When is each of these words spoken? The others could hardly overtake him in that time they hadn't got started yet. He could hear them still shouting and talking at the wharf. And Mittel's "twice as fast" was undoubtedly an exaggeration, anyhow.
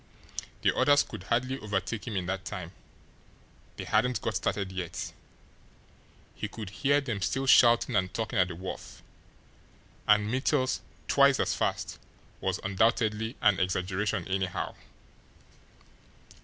The 0.63 0.75
others 0.75 1.03
could 1.03 1.21
hardly 1.25 1.59
overtake 1.59 2.07
him 2.07 2.15
in 2.15 2.25
that 2.25 2.43
time 2.43 2.71
they 3.77 3.83
hadn't 3.83 4.19
got 4.19 4.35
started 4.35 4.71
yet. 4.71 5.13
He 6.33 6.47
could 6.47 6.71
hear 6.71 7.01
them 7.01 7.21
still 7.21 7.45
shouting 7.45 7.95
and 7.95 8.11
talking 8.11 8.39
at 8.39 8.47
the 8.47 8.55
wharf. 8.55 9.03
And 10.07 10.27
Mittel's 10.27 10.81
"twice 11.07 11.39
as 11.39 11.53
fast" 11.53 11.99
was 12.39 12.59
undoubtedly 12.63 13.35
an 13.43 13.59
exaggeration, 13.59 14.27
anyhow. 14.27 14.73